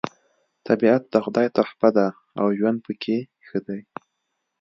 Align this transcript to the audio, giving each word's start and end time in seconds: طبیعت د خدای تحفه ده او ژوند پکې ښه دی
طبیعت 0.67 1.03
د 1.13 1.15
خدای 1.25 1.47
تحفه 1.57 1.89
ده 1.97 2.07
او 2.39 2.47
ژوند 2.57 2.77
پکې 2.85 3.17
ښه 3.47 3.59
دی 3.67 3.81